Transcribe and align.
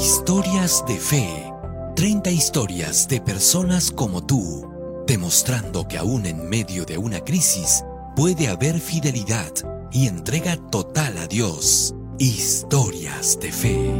Historias 0.00 0.84
de 0.86 0.96
fe. 0.96 1.52
30 1.96 2.30
historias 2.30 3.08
de 3.08 3.20
personas 3.20 3.90
como 3.90 4.24
tú, 4.24 4.68
demostrando 5.06 5.86
que 5.86 5.98
aún 5.98 6.26
en 6.26 6.48
medio 6.48 6.84
de 6.84 6.98
una 6.98 7.20
crisis 7.20 7.84
puede 8.16 8.48
haber 8.48 8.80
fidelidad 8.80 9.52
y 9.92 10.08
entrega 10.08 10.56
total 10.70 11.18
a 11.18 11.26
Dios. 11.26 11.94
Historias 12.18 13.38
de 13.40 13.52
fe. 13.52 13.94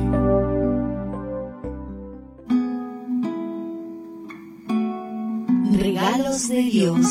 Regalos 5.79 6.49
de 6.49 6.56
Dios. 6.56 7.06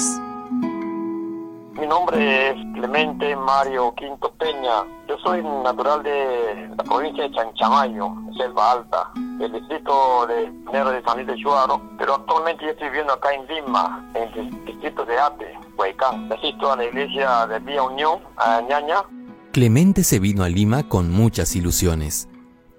Mi 1.80 1.88
nombre 1.88 2.50
es 2.50 2.56
Clemente 2.76 3.36
Mario 3.36 3.94
Quinto 3.96 4.32
Peña. 4.34 4.86
Yo 5.08 5.18
soy 5.20 5.42
natural 5.42 6.04
de 6.04 6.53
la 6.78 6.84
provincia 6.84 7.24
de 7.24 7.32
Chanchamayo, 7.32 8.16
Selva 8.38 8.72
Alta, 8.72 9.12
del 9.38 9.52
distrito 9.52 10.26
de 10.28 10.52
Nero 10.72 10.92
de 10.92 11.04
San 11.04 11.18
Luis 11.18 11.28
de 11.28 11.42
Chuaro, 11.42 11.82
pero 11.98 12.16
actualmente 12.16 12.66
yo 12.66 12.72
estoy 12.72 12.90
viviendo 12.90 13.14
acá 13.14 13.30
en 13.34 13.48
Lima, 13.48 14.12
en 14.16 14.40
el 14.40 14.66
distrito 14.66 15.06
de 15.06 15.20
Ate, 15.20 15.60
Huaycán. 15.78 16.32
Asisto 16.32 16.72
a 16.72 16.78
la 16.78 16.86
iglesia 16.86 17.48
de 17.48 17.60
Vía 17.60 17.84
Unión, 17.84 18.20
a 18.38 18.62
Ñaña. 18.62 19.04
Clemente 19.52 20.04
se 20.04 20.20
vino 20.20 20.44
a 20.44 20.50
Lima 20.50 20.88
con 20.88 21.12
muchas 21.12 21.56
ilusiones. 21.56 22.28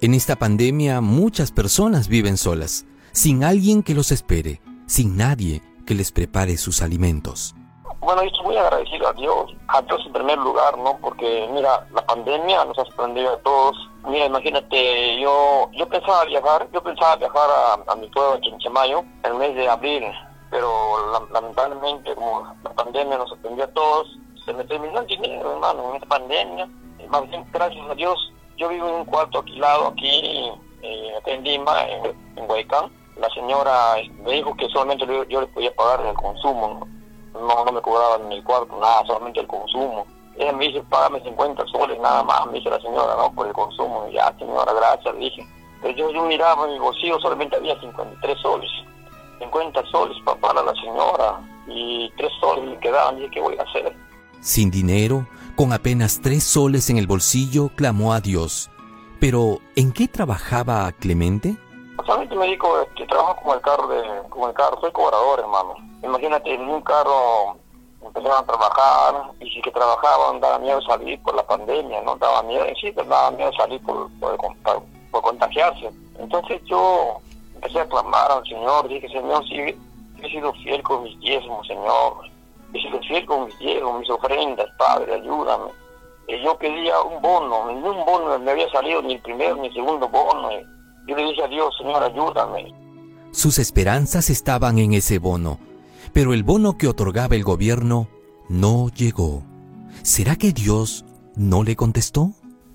En 0.00 0.14
esta 0.14 0.36
pandemia 0.36 1.00
muchas 1.00 1.52
personas 1.52 2.08
viven 2.08 2.36
solas, 2.36 2.86
sin 3.12 3.44
alguien 3.44 3.82
que 3.82 3.94
los 3.94 4.10
espere, 4.10 4.60
sin 4.86 5.16
nadie 5.16 5.62
que 5.86 5.94
les 5.94 6.10
prepare 6.10 6.56
sus 6.56 6.82
alimentos. 6.82 7.54
Bueno, 8.04 8.22
yo 8.22 8.28
estoy 8.28 8.44
muy 8.44 8.56
agradecido 8.58 9.08
a 9.08 9.12
Dios, 9.14 9.54
a 9.68 9.80
Dios 9.80 10.02
en 10.04 10.12
primer 10.12 10.36
lugar, 10.36 10.76
¿no? 10.76 10.98
Porque, 10.98 11.48
mira, 11.50 11.86
la 11.94 12.04
pandemia 12.04 12.62
nos 12.66 12.78
ha 12.78 12.84
sorprendido 12.84 13.32
a 13.32 13.38
todos. 13.38 13.76
Mira, 14.06 14.26
imagínate, 14.26 15.18
yo 15.18 15.70
yo 15.72 15.88
pensaba 15.88 16.26
viajar, 16.26 16.68
yo 16.70 16.82
pensaba 16.82 17.16
viajar 17.16 17.48
a, 17.86 17.94
mi 17.96 18.06
pueblo, 18.08 18.38
Chinchamayo, 18.42 18.98
en 19.22 19.32
el 19.32 19.34
mes 19.38 19.54
de 19.54 19.70
abril, 19.70 20.04
pero 20.50 20.70
lamentablemente, 21.32 22.14
como 22.14 22.46
la 22.62 22.74
pandemia 22.74 23.16
nos 23.16 23.30
sorprendió 23.30 23.64
a 23.64 23.68
todos, 23.68 24.18
se 24.44 24.52
me 24.52 24.64
terminó 24.64 25.00
el 25.00 25.06
dinero, 25.06 25.54
hermano, 25.54 25.88
en 25.88 25.94
esta 25.94 26.08
pandemia. 26.08 26.68
Más 27.08 27.26
bien, 27.30 27.46
gracias 27.52 27.90
a 27.90 27.94
Dios, 27.94 28.32
yo 28.58 28.68
vivo 28.68 28.86
en 28.86 28.94
un 28.96 29.04
cuarto 29.06 29.38
alquilado 29.38 29.86
aquí, 29.86 30.52
eh, 30.82 31.20
en 31.24 31.42
Lima, 31.42 31.88
en, 31.88 32.14
en 32.36 32.50
Huaycán. 32.50 32.92
La 33.16 33.30
señora 33.30 33.94
me 34.22 34.32
dijo 34.32 34.54
que 34.56 34.68
solamente 34.68 35.06
yo, 35.06 35.24
yo 35.24 35.40
le 35.40 35.46
podía 35.46 35.74
pagar 35.74 36.04
el 36.04 36.14
consumo, 36.16 36.80
¿no? 36.80 36.93
No, 37.34 37.64
no 37.64 37.72
me 37.72 37.82
cobraban 37.82 38.28
ni 38.28 38.36
el 38.36 38.44
cuarto, 38.44 38.78
nada, 38.80 39.04
solamente 39.06 39.40
el 39.40 39.46
consumo. 39.46 40.06
Ella 40.36 40.52
me 40.52 40.66
dice, 40.66 40.82
págame 40.88 41.20
50 41.22 41.66
soles 41.66 41.98
nada 42.00 42.22
más, 42.24 42.46
me 42.46 42.54
dice 42.54 42.70
la 42.70 42.80
señora, 42.80 43.14
no, 43.16 43.32
por 43.32 43.46
el 43.46 43.52
consumo. 43.52 44.06
Y 44.08 44.14
ya, 44.14 44.34
señora, 44.38 44.72
gracias, 44.72 45.16
dije. 45.18 45.46
Pero 45.82 45.96
yo, 45.96 46.10
yo 46.10 46.22
miraba 46.24 46.66
en 46.66 46.72
mi 46.72 46.78
bolsillo, 46.78 47.18
solamente 47.20 47.56
había 47.56 47.78
53 47.80 48.38
soles. 48.40 48.70
50 49.38 49.84
soles 49.90 50.16
para 50.40 50.62
la 50.62 50.74
señora 50.74 51.40
y 51.66 52.10
3 52.16 52.32
soles 52.40 52.64
me 52.64 52.78
quedaban. 52.78 53.16
Dije, 53.16 53.30
¿qué 53.30 53.40
voy 53.40 53.56
a 53.58 53.62
hacer? 53.62 53.94
Sin 54.40 54.70
dinero, 54.70 55.26
con 55.56 55.72
apenas 55.72 56.20
3 56.22 56.42
soles 56.42 56.90
en 56.90 56.98
el 56.98 57.06
bolsillo, 57.06 57.70
clamó 57.76 58.12
a 58.12 58.20
Dios. 58.20 58.70
Pero, 59.20 59.58
¿en 59.76 59.92
qué 59.92 60.08
trabajaba 60.08 60.90
Clemente? 60.92 61.56
Solamente 62.04 62.34
me 62.34 62.46
dijo 62.46 62.68
que 62.96 63.06
trabajo 63.06 63.36
como 63.36 63.54
el 63.54 63.60
carro, 63.60 63.88
de, 63.88 64.02
como 64.28 64.48
el 64.48 64.54
carro, 64.54 64.78
soy 64.80 64.90
cobrador, 64.90 65.40
hermano 65.40 65.93
Imagínate, 66.04 66.52
en 66.52 66.68
un 66.68 66.82
carro 66.82 67.56
empezaron 68.04 68.38
a 68.38 68.46
trabajar 68.46 69.32
y 69.40 69.50
si 69.50 69.62
que 69.62 69.70
trabajaban 69.70 70.40
daba 70.40 70.58
miedo 70.58 70.80
salir 70.82 71.20
por 71.22 71.34
la 71.34 71.46
pandemia, 71.46 72.02
¿no? 72.02 72.16
Daba 72.16 72.42
miedo, 72.42 72.64
sí, 72.78 72.92
pero 72.94 73.08
daba 73.08 73.30
miedo 73.30 73.50
salir 73.54 73.80
por, 73.82 74.10
por, 74.20 75.22
contagiarse. 75.22 75.90
Entonces 76.18 76.60
yo 76.64 77.16
empecé 77.54 77.80
a 77.80 77.88
clamar 77.88 78.30
al 78.30 78.44
Señor, 78.44 78.88
dije, 78.88 79.08
Señor, 79.08 79.42
sí, 79.48 79.74
he 80.22 80.28
sido 80.30 80.52
fiel 80.54 80.82
con 80.82 81.04
mis 81.04 81.18
diezmos, 81.20 81.66
Señor. 81.66 82.14
He 82.74 82.82
sido 82.82 83.00
fiel 83.00 83.24
con 83.24 83.46
mis 83.46 83.58
diezmos, 83.58 84.00
mis 84.00 84.10
ofrendas, 84.10 84.66
Padre, 84.76 85.14
ayúdame. 85.14 85.70
Y 86.28 86.42
yo 86.42 86.56
pedía 86.58 87.00
un 87.00 87.22
bono, 87.22 87.68
ningún 87.68 88.04
bono 88.04 88.38
me 88.38 88.50
había 88.50 88.68
salido, 88.70 89.00
ni 89.00 89.14
el 89.14 89.22
primero 89.22 89.56
ni 89.56 89.68
el 89.68 89.74
segundo 89.74 90.08
bono. 90.08 90.50
Yo 91.06 91.16
le 91.16 91.24
dije 91.24 91.44
a 91.44 91.48
Dios, 91.48 91.74
Señor, 91.78 92.02
ayúdame. 92.02 92.74
Sus 93.30 93.58
esperanzas 93.58 94.28
estaban 94.30 94.78
en 94.78 94.92
ese 94.92 95.18
bono 95.18 95.58
pero 96.14 96.32
el 96.32 96.44
bono 96.44 96.78
que 96.78 96.86
otorgaba 96.86 97.34
el 97.34 97.42
gobierno 97.42 98.06
no 98.48 98.88
llegó. 98.88 99.42
¿Será 100.02 100.36
que 100.36 100.52
Dios 100.52 101.04
no 101.34 101.64
le 101.64 101.74
contestó? 101.74 102.30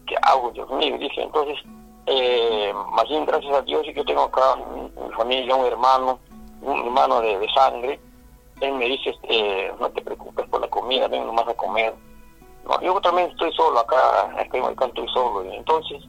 ¿Qué 0.05 0.16
hago, 0.22 0.51
Dios 0.51 0.69
mío? 0.72 0.97
Dije, 1.00 1.23
entonces, 1.23 1.57
eh, 2.05 2.73
más 2.91 3.07
bien 3.07 3.25
gracias 3.25 3.53
a 3.53 3.61
Dios 3.61 3.88
y 3.88 3.94
que 3.94 4.03
tengo 4.03 4.23
acá 4.23 4.57
mi, 4.75 4.91
familia, 5.16 5.55
un 5.55 5.66
hermano, 5.66 6.19
un 6.61 6.79
hermano 6.79 7.22
de, 7.22 7.47
sangre. 7.55 7.97
Él 8.59 8.73
me 8.73 8.85
dice, 8.85 9.11
este, 9.11 9.72
no 9.79 9.89
te 9.89 10.01
preocupes 10.01 10.45
por 10.49 10.59
la 10.59 10.67
comida, 10.67 11.07
ven 11.07 11.25
nomás 11.25 11.47
a 11.47 11.53
comer. 11.53 11.95
No, 12.67 12.81
yo 12.81 12.99
también 12.99 13.29
estoy 13.29 13.53
solo 13.53 13.79
acá, 13.79 14.35
estoy 14.38 14.59
en 14.59 14.66
estoy 14.69 15.07
solo. 15.13 15.49
Entonces, 15.49 16.03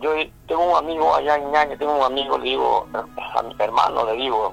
yo 0.00 0.10
tengo 0.46 0.72
un 0.72 0.76
amigo 0.76 1.14
allá 1.14 1.36
en 1.36 1.50
Ñaña, 1.50 1.78
tengo 1.78 1.96
un 1.96 2.02
amigo, 2.02 2.36
le 2.36 2.44
digo, 2.44 2.86
a 2.92 3.42
mi 3.42 3.54
hermano 3.58 4.04
le 4.04 4.12
digo, 4.16 4.52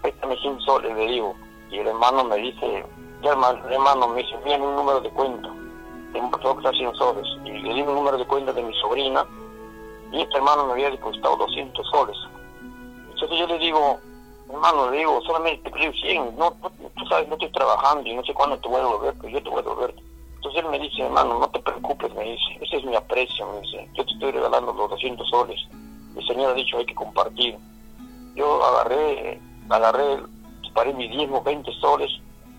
préstame 0.00 0.36
100 0.36 0.60
soles, 0.60 0.94
le 0.94 1.06
digo, 1.08 1.34
y 1.70 1.78
el 1.78 1.86
hermano 1.88 2.24
me 2.24 2.36
dice, 2.36 2.84
ya 3.22 3.30
hermano, 3.30 3.68
hermano 3.68 4.08
me 4.08 4.22
dice, 4.22 4.36
mira 4.44 4.58
un 4.58 4.76
número 4.76 5.00
de 5.00 5.10
cuenta, 5.10 5.48
tengo 6.12 6.38
100 6.72 6.94
soles, 6.94 7.26
y 7.44 7.50
le 7.50 7.74
di 7.74 7.82
un 7.82 7.94
número 7.94 8.16
de 8.18 8.26
cuenta 8.26 8.52
de 8.52 8.62
mi 8.62 8.74
sobrina, 8.80 9.26
y 10.12 10.20
este 10.20 10.36
hermano 10.36 10.66
me 10.66 10.72
había 10.72 10.90
depositado 10.90 11.36
200 11.36 11.86
soles. 11.88 12.16
Entonces 13.10 13.38
yo 13.38 13.46
le 13.46 13.58
digo, 13.58 13.98
hermano, 14.50 14.90
le 14.90 14.98
digo, 14.98 15.20
solamente 15.22 15.70
te 15.70 15.76
pido 15.76 15.92
100, 15.92 16.36
no, 16.38 16.52
tú 16.52 17.06
sabes, 17.08 17.28
no 17.28 17.34
estoy 17.34 17.50
trabajando 17.50 18.08
y 18.08 18.14
no 18.14 18.24
sé 18.24 18.32
cuándo 18.34 18.58
te 18.58 18.68
voy 18.68 18.80
a 18.80 18.84
devolver, 18.84 19.14
pero 19.20 19.28
yo 19.28 19.42
te 19.42 19.50
voy 19.50 19.58
a 19.58 19.62
devolver. 19.62 19.94
Entonces 20.36 20.62
él 20.62 20.70
me 20.70 20.78
dice, 20.78 21.02
hermano, 21.02 21.38
no 21.40 21.48
te 21.48 21.58
preocupes, 21.60 22.14
me 22.14 22.24
dice, 22.24 22.58
ese 22.60 22.76
es 22.76 22.84
mi 22.84 22.94
aprecio, 22.94 23.46
me 23.52 23.60
dice, 23.62 23.88
yo 23.94 24.04
te 24.04 24.12
estoy 24.12 24.30
regalando 24.32 24.72
los 24.72 24.90
200 24.90 25.28
soles. 25.28 25.60
El 26.16 26.26
Señor 26.26 26.52
ha 26.52 26.54
dicho, 26.54 26.78
hay 26.78 26.86
que 26.86 26.94
compartir. 26.94 27.58
Yo 28.34 28.62
agarré, 28.64 29.40
agarré 29.68 30.18
paré 30.76 30.92
mis 30.92 31.10
diezmos 31.10 31.42
20 31.42 31.72
soles, 31.80 32.10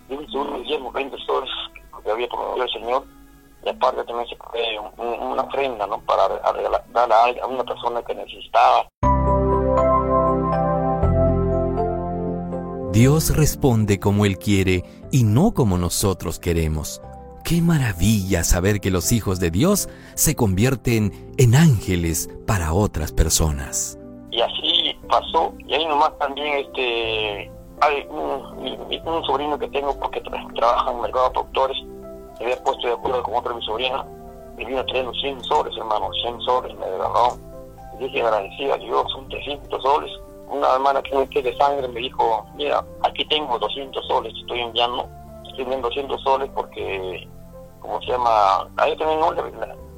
y 0.09 0.17
mis 0.17 0.67
diezmos 0.67 0.91
20 0.91 1.15
soles 1.25 1.49
que 2.03 2.11
había 2.11 2.27
prometido 2.27 2.63
el 2.63 2.71
Señor, 2.71 3.03
y 3.63 3.69
aparte 3.69 4.03
también 4.03 4.27
se 4.27 4.35
fue 4.37 4.61
una 4.97 5.43
ofrenda, 5.43 5.87
¿no? 5.87 5.99
Para 6.01 6.27
darle 6.27 6.67
a, 6.67 7.43
a 7.43 7.47
una 7.47 7.63
persona 7.63 8.01
que 8.01 8.15
necesitaba. 8.15 8.87
Dios 12.91 13.35
responde 13.35 13.99
como 13.99 14.25
Él 14.25 14.39
quiere 14.39 14.83
y 15.11 15.23
no 15.23 15.53
como 15.53 15.77
nosotros 15.77 16.39
queremos. 16.39 17.01
Qué 17.43 17.61
maravilla 17.61 18.43
saber 18.43 18.79
que 18.79 18.89
los 18.89 19.11
hijos 19.11 19.39
de 19.39 19.51
Dios 19.51 19.89
se 20.15 20.35
convierten 20.35 21.33
en 21.37 21.55
ángeles 21.55 22.29
para 22.47 22.73
otras 22.73 23.11
personas. 23.11 23.99
Y 24.31 24.41
así 24.41 24.95
pasó, 25.07 25.53
y 25.59 25.73
ahí 25.75 25.85
nomás 25.85 26.17
también 26.17 26.65
este 26.65 27.51
hay 27.81 28.07
un, 28.09 29.23
sobrino 29.25 29.57
que 29.57 29.67
tengo 29.69 29.97
porque 29.99 30.21
trabaja 30.21 30.89
en 30.89 30.95
el 30.97 31.01
mercado 31.03 31.25
de 31.25 31.33
productores, 31.33 31.77
me 32.39 32.45
había 32.45 32.63
puesto 32.63 32.87
de 32.87 32.93
acuerdo 32.93 33.23
con 33.23 33.35
otro 33.35 33.51
de 33.51 33.59
mi 33.59 33.65
sobrina, 33.65 34.05
y 34.57 34.65
vino 34.65 34.83
trayendo 34.85 35.13
100 35.13 35.43
soles, 35.43 35.77
hermano, 35.77 36.09
100 36.21 36.41
soles 36.41 36.75
me 36.77 36.85
regaló. 36.85 37.37
Y 37.93 38.03
dije 38.03 38.21
agradecido 38.21 38.73
a 38.73 38.77
Dios, 38.77 39.11
son 39.11 39.29
300 39.29 39.81
soles. 39.81 40.11
Una 40.49 40.73
hermana 40.73 41.01
que 41.01 41.15
me 41.15 41.25
de 41.25 41.57
sangre 41.57 41.87
me 41.87 41.99
dijo, 41.99 42.45
mira, 42.55 42.83
aquí 43.03 43.25
tengo 43.25 43.59
200 43.59 44.07
soles, 44.07 44.33
estoy 44.39 44.61
enviando, 44.61 45.07
estoy 45.45 45.63
enviando 45.63 45.89
200 45.89 46.21
soles 46.21 46.49
porque, 46.55 47.27
como 47.81 48.01
se 48.01 48.07
llama, 48.07 48.67
a 48.77 48.87
ella 48.87 48.97
también 48.97 49.19
no, 49.19 49.33
la, 49.33 49.43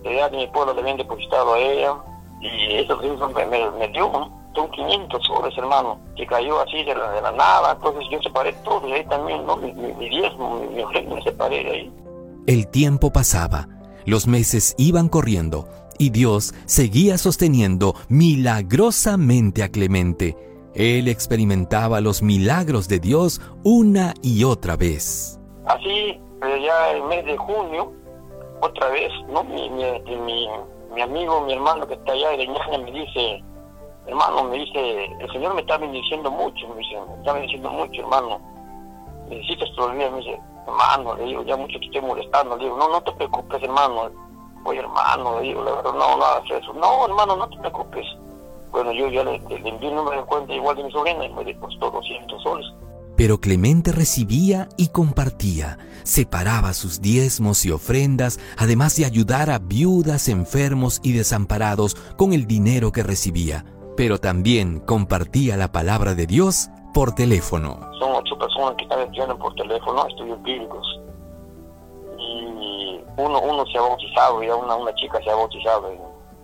la, 0.03 0.29
de 0.29 0.37
mi 0.37 0.47
pueblo 0.47 0.73
le 0.73 0.81
habían 0.81 0.97
depositado 0.97 1.53
a 1.53 1.59
ella, 1.59 1.95
y 2.41 2.75
eso 2.75 2.97
me, 2.97 3.45
me, 3.45 3.69
me 3.71 3.87
dio, 3.89 4.38
son 4.55 4.69
500 4.71 5.25
soles, 5.25 5.57
hermano, 5.57 5.99
que 6.15 6.25
cayó 6.25 6.59
así 6.61 6.83
de 6.83 6.95
la, 6.95 7.11
de 7.11 7.21
la 7.21 7.31
nada, 7.31 7.73
entonces 7.73 8.03
yo 8.11 8.21
separé 8.21 8.53
todo 8.63 8.87
y 8.87 8.93
ahí 8.93 9.05
también, 9.05 9.45
¿no? 9.45 9.57
Mi, 9.57 9.71
mi, 9.73 10.09
diezmo, 10.09 10.59
mi, 10.59 10.83
mi 10.83 11.15
me 11.15 11.21
separé 11.21 11.63
de 11.63 11.71
ahí. 11.71 11.93
El 12.47 12.67
tiempo 12.67 13.11
pasaba, 13.11 13.67
los 14.05 14.27
meses 14.27 14.75
iban 14.77 15.07
corriendo 15.07 15.67
y 15.99 16.09
Dios 16.09 16.53
seguía 16.65 17.17
sosteniendo 17.17 17.93
milagrosamente 18.07 19.63
a 19.63 19.69
Clemente. 19.69 20.35
Él 20.73 21.07
experimentaba 21.07 21.99
los 21.99 22.21
milagros 22.23 22.87
de 22.87 22.99
Dios 22.99 23.41
una 23.63 24.13
y 24.21 24.45
otra 24.45 24.77
vez. 24.77 25.39
Así, 25.65 26.19
ya 26.41 26.91
el 26.91 27.03
mes 27.03 27.25
de 27.25 27.37
junio, 27.37 27.91
otra 28.61 28.89
vez, 28.89 29.11
¿no? 29.29 29.43
Mi, 29.43 29.69
mi, 29.69 29.85
mi, 30.93 31.01
amigo, 31.01 31.41
mi 31.41 31.53
hermano 31.53 31.85
que 31.87 31.95
está 31.95 32.13
allá 32.13 32.31
de 32.31 32.47
Ñaña 32.47 32.77
me 32.79 32.91
dice, 32.91 33.43
hermano, 34.09 34.43
me 34.45 34.57
dice, 34.57 35.05
el 35.19 35.31
Señor 35.31 35.53
me 35.55 35.61
está 35.61 35.77
bendiciendo 35.77 36.31
mucho, 36.31 36.67
me 36.69 36.77
dice, 36.77 36.95
me 37.07 37.15
está 37.15 37.33
bendiciendo 37.33 37.69
mucho, 37.69 38.01
hermano. 38.01 38.39
Necesitas 39.29 39.69
todavía, 39.75 40.09
me 40.09 40.17
dice, 40.17 40.39
hermano, 40.67 41.15
le 41.15 41.25
digo, 41.25 41.43
ya 41.43 41.55
mucho 41.55 41.79
te 41.79 41.85
estoy 41.85 42.01
molestando, 42.01 42.57
le 42.57 42.63
digo, 42.65 42.77
no, 42.77 42.89
no 42.89 43.01
te 43.01 43.11
preocupes, 43.13 43.61
hermano. 43.63 44.11
Oye, 44.65 44.79
hermano, 44.79 45.39
le 45.39 45.47
digo, 45.47 45.63
la 45.63 45.71
verdad, 45.75 45.93
no, 45.93 46.17
no 46.17 46.25
hagas 46.25 46.51
eso. 46.51 46.73
No, 46.73 47.05
hermano, 47.05 47.35
no 47.35 47.49
te 47.49 47.57
preocupes. 47.57 48.05
Bueno, 48.71 48.91
yo 48.91 49.07
ya 49.07 49.23
le, 49.23 49.35
envié 49.35 49.89
el 49.89 49.95
número 49.95 50.21
de 50.21 50.27
cuenta 50.27 50.53
igual 50.53 50.75
de 50.75 50.83
mi 50.83 50.91
sobrina 50.91 51.25
y 51.25 51.33
me 51.33 51.43
depositó 51.43 51.89
200 51.89 52.43
soles. 52.43 52.67
Pero 53.15 53.39
Clemente 53.39 53.91
recibía 53.91 54.69
y 54.77 54.89
compartía, 54.89 55.77
separaba 56.03 56.73
sus 56.73 57.01
diezmos 57.01 57.65
y 57.65 57.71
ofrendas, 57.71 58.39
además 58.57 58.95
de 58.95 59.05
ayudar 59.05 59.49
a 59.49 59.59
viudas, 59.59 60.29
enfermos 60.29 61.01
y 61.03 61.11
desamparados 61.13 61.95
con 62.17 62.31
el 62.33 62.47
dinero 62.47 62.91
que 62.91 63.03
recibía. 63.03 63.65
Pero 63.99 64.17
también 64.17 64.79
compartía 64.79 65.57
la 65.57 65.73
palabra 65.73 66.15
de 66.15 66.25
Dios 66.25 66.69
por 66.93 67.13
teléfono. 67.13 67.81
Son 67.99 68.15
ocho 68.15 68.37
personas 68.37 68.75
que 68.77 68.83
están 68.83 69.01
estudiando 69.01 69.37
por 69.37 69.53
teléfono 69.55 70.07
estudios 70.07 70.41
bíblicos. 70.41 71.01
Y 72.17 73.01
uno, 73.17 73.41
uno 73.41 73.65
se 73.65 73.77
ha 73.77 73.81
bautizado, 73.81 74.41
ya 74.41 74.55
una, 74.55 74.77
una 74.77 74.95
chica 74.95 75.21
se 75.21 75.29
ha 75.29 75.35
bautizado. 75.35 75.91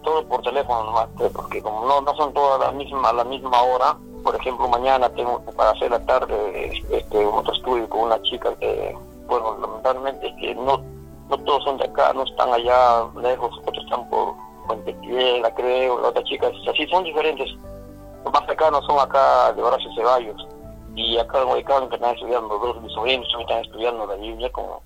Todo 0.04 0.28
por 0.28 0.42
teléfono 0.42 0.84
nomás, 0.84 1.08
pues, 1.16 1.32
porque 1.32 1.62
como 1.62 1.88
no, 1.88 2.02
no 2.02 2.14
son 2.18 2.34
todas 2.34 2.60
a 2.60 2.66
la 2.66 2.72
misma, 2.74 3.14
la 3.14 3.24
misma 3.24 3.62
hora, 3.62 3.98
por 4.22 4.36
ejemplo, 4.36 4.68
mañana 4.68 5.08
tengo 5.12 5.40
para 5.56 5.70
hacer 5.70 5.92
la 5.92 6.06
tarde 6.06 6.74
este, 6.92 7.26
otro 7.26 7.54
estudio 7.54 7.88
con 7.88 8.02
una 8.02 8.22
chica 8.24 8.54
que, 8.60 8.94
bueno, 9.28 9.58
lamentablemente 9.62 10.28
es 10.28 10.36
que 10.42 10.56
no, 10.56 10.84
no 11.30 11.38
todos 11.46 11.64
son 11.64 11.78
de 11.78 11.86
acá, 11.86 12.12
no 12.12 12.24
están 12.24 12.52
allá 12.52 13.06
lejos, 13.22 13.58
otros 13.66 13.82
están 13.86 14.10
por 14.10 14.45
Montepiedra, 14.68 15.54
creo, 15.54 16.02
la 16.02 16.10
otra 16.10 16.24
chica, 16.24 16.48
así 16.48 16.88
son 16.88 17.04
diferentes. 17.04 17.50
Los 18.24 18.34
más 18.34 18.46
cercanos 18.46 18.84
son 18.86 19.00
acá 19.00 19.54
de 19.54 19.62
Horacio 19.62 19.90
Ceballos 19.96 20.48
y 20.96 21.18
acá 21.18 21.42
en 21.42 21.48
Guaycán 21.48 21.90
que 21.90 21.96
están 21.96 22.16
estudiando, 22.16 22.58
dos 22.58 22.76
de 22.76 22.82
mis 22.82 22.94
sobrinos 22.94 23.28
también 23.30 23.50
están 23.50 23.66
estudiando 23.66 24.08
la 24.08 24.16
Biblia 24.16 24.52
como... 24.52 24.82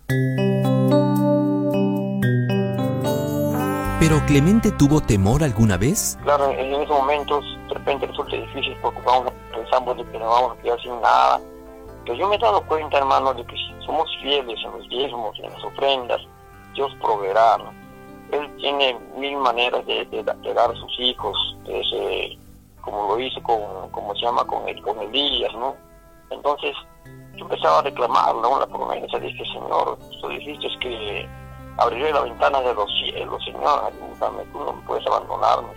¿Pero 3.99 4.25
Clemente 4.25 4.71
tuvo 4.71 5.01
temor 5.01 5.43
alguna 5.43 5.77
vez? 5.77 6.17
Claro, 6.23 6.49
en, 6.51 6.73
esos 6.73 6.89
momentos 6.89 7.45
de 7.67 7.73
repente 7.75 8.07
resulta 8.07 8.35
difícil 8.35 8.75
porque 8.81 8.99
vamos, 9.05 9.31
pensamos 9.53 9.97
de 9.97 10.05
que 10.05 10.17
no 10.17 10.29
vamos 10.29 10.57
a 10.57 10.61
quedar 10.61 10.81
sin 10.81 11.01
nada. 11.01 11.39
Pero 12.05 12.15
yo 12.15 12.27
me 12.27 12.35
he 12.35 12.39
dado 12.39 12.65
cuenta, 12.65 12.97
hermano, 12.97 13.33
de 13.33 13.45
que 13.45 13.55
si 13.55 13.85
somos 13.85 14.09
fieles 14.21 14.57
en 14.65 14.71
los 14.71 14.89
diezmos, 14.89 15.37
en 15.39 15.51
las 15.51 15.63
ofrendas, 15.63 16.21
Dios 16.73 16.91
proveerá. 17.01 17.57
Él 18.31 18.55
tiene 18.57 18.99
mil 19.15 19.37
maneras 19.37 19.85
de, 19.85 20.05
de, 20.05 20.23
dar 20.23 20.71
a 20.71 20.75
sus 20.75 20.99
hijos, 20.99 21.57
como 22.81 23.15
lo 23.15 23.19
hizo 23.19 23.41
con, 23.41 23.89
como 23.91 24.13
se 24.15 24.21
llama, 24.21 24.45
con, 24.45 24.67
el, 24.67 24.81
con 24.81 24.99
Elías, 24.99 25.53
¿no? 25.53 25.75
Entonces, 26.29 26.75
yo 27.35 27.45
empezaba 27.45 27.79
a 27.79 27.83
reclamar, 27.83 28.35
¿no? 28.35 28.59
La 28.59 28.67
promesa, 28.67 29.17
dije, 29.19 29.43
Señor, 29.45 29.97
tú 30.21 30.27
dijiste 30.29 30.67
que 30.79 31.27
abriré 31.77 32.11
la 32.11 32.21
ventana 32.21 32.61
de 32.61 32.73
los 32.73 32.89
cielos, 32.99 33.43
Señor, 33.43 33.83
ayúdame, 33.85 34.43
tú 34.51 34.59
no 34.59 34.81
puedes 34.85 35.05
abandonarme. 35.07 35.69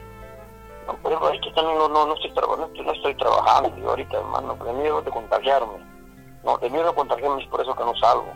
No, 0.87 0.95
por 0.95 1.13
ejemplo, 1.13 1.29
ahorita 1.29 1.55
también 1.55 1.79
no, 1.79 1.89
no, 1.89 2.07
no, 2.07 2.15
estoy, 2.15 2.33
no, 2.35 2.83
no 2.85 2.93
estoy 2.93 3.15
trabajando, 3.15 3.89
ahorita, 3.89 4.19
hermano, 4.19 4.57
de 4.57 4.73
miedo 4.75 5.01
de 5.01 5.11
contagiarme. 5.11 5.79
No, 6.45 6.59
de 6.59 6.71
miedo 6.71 6.89
de 6.89 6.95
contagiarme 6.95 7.43
es 7.43 7.49
por 7.49 7.61
eso 7.61 7.75
que 7.75 7.85
no 7.85 7.95
salgo. 7.97 8.33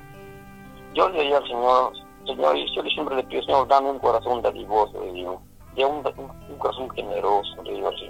Yo 0.95 1.09
le 1.09 1.21
diría 1.21 1.39
al 1.39 1.47
Señor, 1.47 1.93
Señor, 2.27 2.57
y 2.57 2.75
yo 2.75 2.83
siempre 2.83 3.17
le 3.17 3.23
pido, 3.25 3.43
Señor, 3.43 3.69
dame 3.69 3.91
un 3.91 3.99
corazón 3.99 4.43
dadivoso, 4.43 5.01
le 5.01 5.13
digo, 5.13 5.43
un, 5.77 6.03
un, 6.51 6.59
corazón 6.59 6.91
generoso, 6.91 7.63
le 7.65 7.75
digo 7.75 7.89
así. 7.89 8.09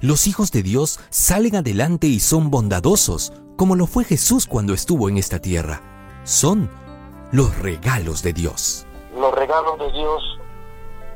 Los 0.00 0.26
hijos 0.26 0.50
de 0.50 0.62
Dios 0.62 1.00
salen 1.10 1.56
adelante 1.56 2.06
y 2.06 2.20
son 2.20 2.50
bondadosos, 2.50 3.32
como 3.56 3.76
lo 3.76 3.86
fue 3.86 4.04
Jesús 4.04 4.46
cuando 4.46 4.74
estuvo 4.74 5.08
en 5.08 5.18
esta 5.18 5.38
tierra. 5.38 5.82
Son 6.24 6.70
los 7.32 7.56
regalos 7.58 8.22
de 8.22 8.32
Dios. 8.32 8.86
Los 9.16 9.34
regalos 9.34 9.78
de 9.78 9.92
Dios 9.92 10.22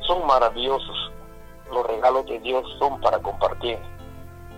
son 0.06 0.26
maravillosos. 0.26 1.12
Los 1.73 1.87
regalos 1.87 2.26
de 2.26 2.38
Dios 2.41 2.64
son 2.79 3.00
para 3.00 3.19
compartir. 3.20 3.79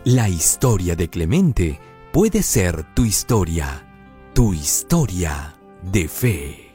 La 0.04 0.28
historia 0.28 0.96
de 0.96 1.08
Clemente 1.08 1.80
puede 2.12 2.42
ser 2.42 2.94
tu 2.94 3.04
historia, 3.04 3.86
tu 4.34 4.52
historia 4.52 5.54
de 5.82 6.08
fe. 6.08 6.69